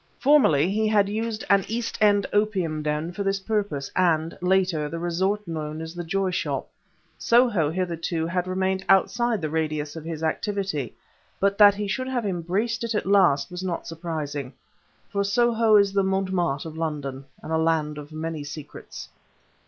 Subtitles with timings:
[0.17, 4.97] Formerly, he had used an East End opium den for this purpose, and, later, the
[4.97, 6.67] resort known as the Joy Shop.
[7.19, 10.95] Soho, hitherto, had remained outside the radius of his activity,
[11.39, 14.53] but that he should have embraced it at last was not surprising;
[15.07, 19.07] for Soho is the Montmartre of London and a land of many secrets.